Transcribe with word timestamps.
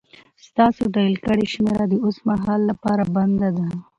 ستاسو 0.47 0.83
ډائل 0.93 1.15
کړې 1.25 1.45
شمېره 1.53 1.85
د 1.89 1.93
اوس 2.05 2.17
مهال 2.29 2.61
لپاره 2.69 3.03
بنده 3.15 3.49
ده 3.57 3.67